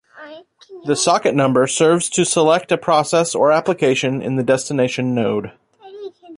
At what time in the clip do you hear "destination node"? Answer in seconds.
4.41-5.51